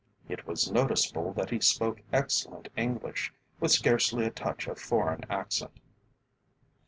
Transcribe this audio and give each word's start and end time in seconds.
It 0.27 0.47
was 0.47 0.71
noticeable 0.71 1.31
that 1.33 1.51
he 1.51 1.59
spoke 1.59 2.01
excellent 2.11 2.69
English, 2.75 3.31
with 3.59 3.71
scarcely 3.71 4.25
a 4.25 4.31
touch 4.31 4.65
of 4.65 4.79
foreign 4.79 5.21
accent. 5.29 5.79